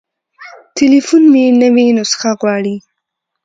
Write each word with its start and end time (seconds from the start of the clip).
تليفون 0.77 1.23
مې 1.33 1.45
نوې 1.61 1.85
نسخه 1.97 2.31
غواړي. 2.39 2.75